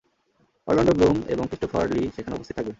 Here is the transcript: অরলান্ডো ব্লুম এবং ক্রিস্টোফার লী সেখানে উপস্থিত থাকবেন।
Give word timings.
অরলান্ডো 0.67 0.93
ব্লুম 0.93 1.17
এবং 1.27 1.43
ক্রিস্টোফার 1.47 1.85
লী 1.91 2.03
সেখানে 2.15 2.35
উপস্থিত 2.35 2.55
থাকবেন। 2.55 2.69